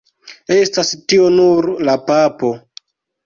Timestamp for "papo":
2.09-2.51